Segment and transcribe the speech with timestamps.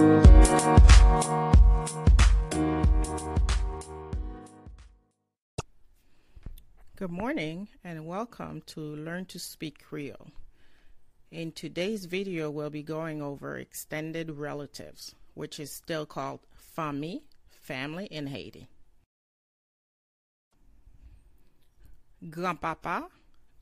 [0.00, 0.30] Good
[7.10, 10.30] morning and welcome to Learn to Speak Creole.
[11.30, 18.06] In today's video, we'll be going over extended relatives, which is still called famille, family
[18.06, 18.68] in Haiti.
[22.30, 23.08] Grandpapa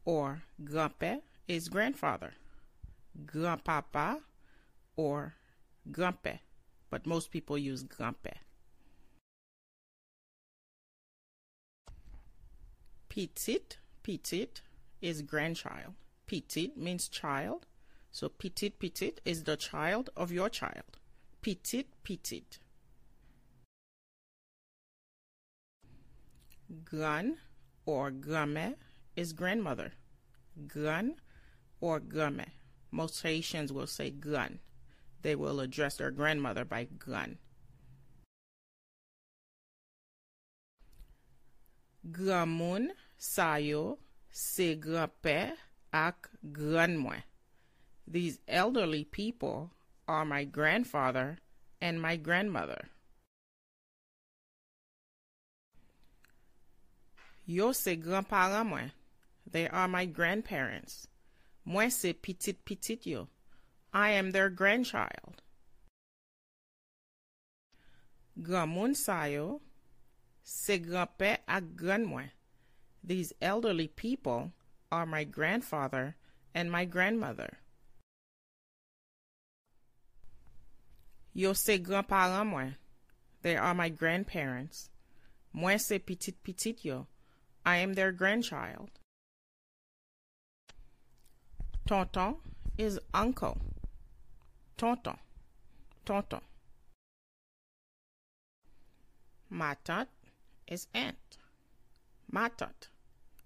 [0.04, 2.34] or grandpère is grandfather.
[3.26, 4.20] Grandpapa
[4.94, 5.34] or
[5.90, 6.40] grandpère,
[6.90, 8.42] but most people use grandpère.
[13.08, 14.62] Petite, petite
[15.00, 15.94] is grandchild.
[16.26, 17.66] Petite means child.
[18.12, 20.98] So petite, petite is the child of your child.
[21.42, 22.58] Petite, petite.
[26.84, 27.38] Grand
[27.86, 28.76] or grand
[29.16, 29.92] is grandmother.
[30.66, 31.14] Grand
[31.80, 32.44] or grand.
[32.90, 34.58] Most Haitians will say grand.
[35.22, 37.38] They will address their grandmother by grand.
[42.10, 43.98] Gramoun sa yo
[44.30, 45.52] se granpè
[45.92, 47.22] ak gran mwen.
[48.06, 49.72] These elderly people
[50.06, 51.38] are my grandfather
[51.80, 52.88] and my grandmother.
[57.44, 58.92] Yo se granparan mwen.
[59.50, 61.08] They are my grandparents.
[61.66, 63.28] Mwen se pitit pitit yo.
[63.92, 65.42] I am their grandchild.
[68.40, 69.60] Gran sa yo
[70.44, 72.30] se granpè ak gran mwen.
[73.02, 74.52] These elderly people
[74.92, 76.16] are my grandfather
[76.54, 77.58] and my grandmother.
[81.32, 82.76] Yo se granparan mwen.
[83.42, 84.90] They are my grandparents.
[85.54, 87.06] Mwen se pitit yo.
[87.64, 88.90] I am their grandchild.
[91.86, 92.36] Tonton
[92.76, 93.60] is uncle.
[94.78, 95.18] Tonton.
[96.04, 96.40] Tonton.
[99.50, 100.08] Ma tante
[100.68, 101.38] is aunt.
[102.30, 102.86] Ma tante.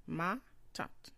[0.07, 0.37] Ma
[0.75, 1.11] tante.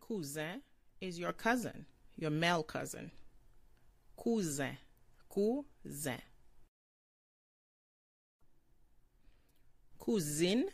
[0.00, 0.60] Cousin
[1.00, 3.12] is your cousin, your male cousin.
[4.16, 4.76] Cousin.
[5.32, 6.20] Cousin.
[10.00, 10.64] Cousine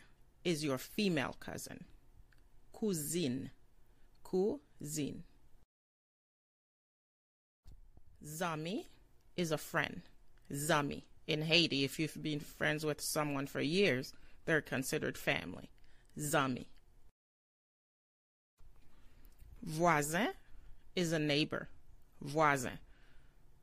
[0.42, 1.84] is your female cousin.
[2.72, 3.50] Cousine.
[4.22, 5.24] Cousine.
[8.24, 8.86] Zami
[9.36, 10.02] is a friend.
[10.52, 11.02] Zami.
[11.26, 14.12] In Haiti, if you've been friends with someone for years,
[14.44, 15.70] they're considered family.
[16.18, 16.66] Zami.
[19.62, 20.28] Voisin
[20.96, 21.68] is a neighbor.
[22.20, 22.78] Voisin.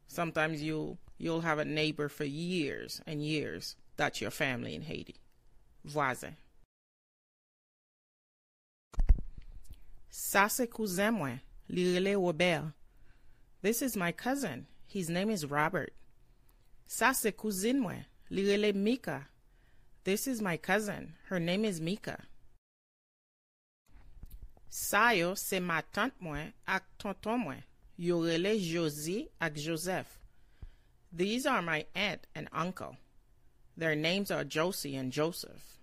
[0.07, 3.75] Sometimes you'll you'll have a neighbor for years and years.
[3.97, 5.15] That's your family in Haiti.
[5.85, 6.37] Voisin.
[10.09, 11.39] Sa se cousin mwen,
[11.69, 12.73] li rele Robert.
[13.61, 14.67] This is my cousin.
[14.87, 15.93] His name is Robert.
[16.87, 19.27] Sa se cousine mwen, li rele Mika.
[20.05, 21.15] This is my cousin.
[21.27, 22.23] Her name is Mika.
[24.69, 27.63] Sa yo se ma tante mwen ak tonton mwen.
[27.97, 30.17] Yo rele Josie ak Joseph.
[31.11, 32.95] These are my aunt and uncle.
[33.75, 35.77] Their names are Josie and Joseph.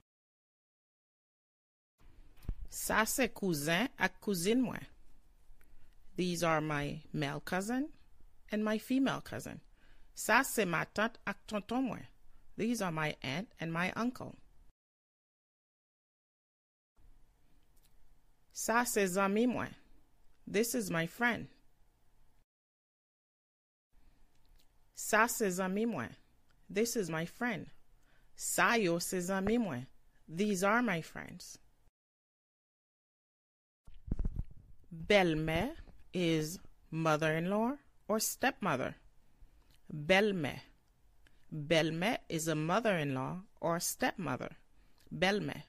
[2.71, 4.87] Sa se cousin ak cousine mwen.
[6.17, 7.91] These are my male cousin
[8.51, 9.61] and my female cousin.
[10.17, 11.99] Ça, c'est ma tante ak tonton moi.
[12.57, 14.35] These are my aunt and my uncle.
[18.53, 19.67] Sa se zami moi.
[20.47, 21.49] This is my friend.
[24.95, 26.09] Sa se zami moi.
[26.71, 27.67] This is my friend.
[28.35, 29.81] Sa yo se zami moi.
[30.27, 31.59] These are my friends.
[34.91, 35.77] Belle-mère
[36.17, 36.59] is
[36.91, 37.73] mother-in-law
[38.09, 38.97] or stepmother.
[39.93, 40.63] Belle-mère.
[41.53, 44.57] Belle-mère is a mother-in-law or stepmother.
[45.13, 45.65] Belle-mère.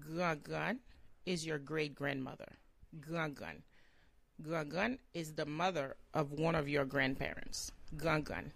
[0.00, 0.78] Grand-grand
[1.26, 2.52] is your great-grandmother.
[2.98, 3.62] Grand-grand.
[4.42, 7.70] Grand-grand is the mother of one of your grandparents.
[7.96, 8.50] Grand-grand.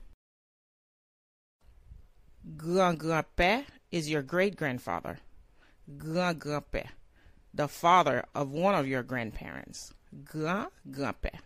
[2.57, 5.19] Grand-grandpère is your great-grandfather.
[5.97, 6.91] Grand-grandpère.
[7.55, 9.95] The father of one of your grandparents.
[10.25, 11.41] Grand-grandpère.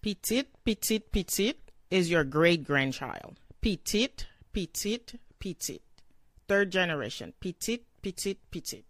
[0.00, 3.38] Petite, petite, petite is your great-grandchild.
[3.60, 5.82] Petite, petite, petite.
[6.48, 7.34] Third generation.
[7.40, 8.85] Petite, petite, petite.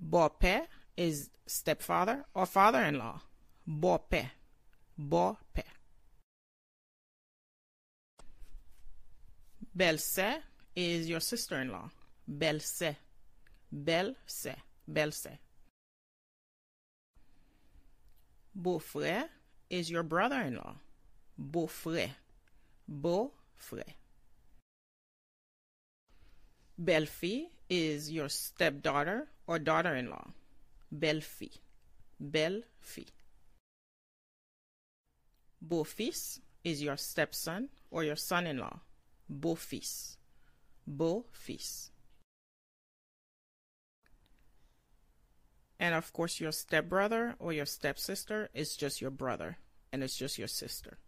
[0.00, 0.66] Beau-père
[0.96, 3.20] is stepfather or father-in-law.
[3.66, 4.30] Beau-père.
[4.98, 5.64] Beau-père.
[9.74, 10.40] Belle-sœur
[10.74, 11.90] is your sister-in-law.
[12.26, 12.96] Belle-sœur.
[13.70, 14.56] Belle-sœur.
[14.88, 15.38] Belle-sœur.
[18.54, 19.28] Beau-frère
[19.68, 20.74] is your brother-in-law.
[21.38, 22.16] Beau-frère.
[22.88, 23.94] Beau-frère.
[26.76, 30.28] Belle-fille is your stepdaughter or daughter-in-law.
[30.92, 31.58] Belle-fille.
[32.20, 33.16] Belle-fille.
[35.60, 38.78] Beau-fils is your stepson or your son-in-law.
[39.28, 40.16] Beau-fils.
[40.86, 41.90] Beau-fils.
[45.80, 49.58] And of course, your stepbrother or your stepsister is just your brother,
[49.92, 50.98] and it's just your sister.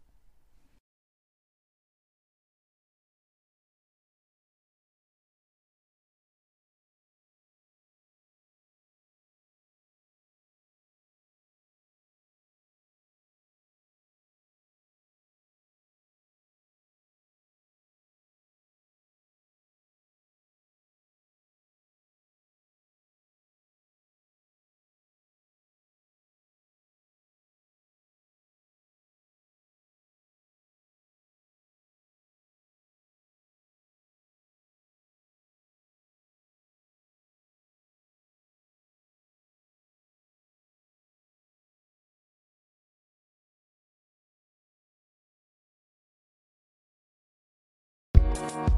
[48.53, 48.69] Thank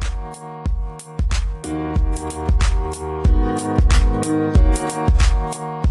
[5.55, 5.84] you.